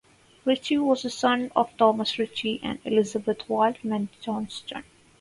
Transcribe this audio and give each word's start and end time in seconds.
Ritchie 0.45 0.79
was 0.79 1.03
the 1.03 1.11
son 1.11 1.51
of 1.55 1.77
Thomas 1.77 2.17
Ritchie 2.17 2.59
and 2.63 2.79
Elizabeth 2.85 3.47
Wildman 3.47 4.09
Johnston. 4.19 4.83